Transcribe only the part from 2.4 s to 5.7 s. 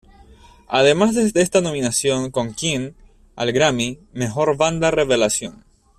Keane al Grammy, "Mejor Banda Revelación".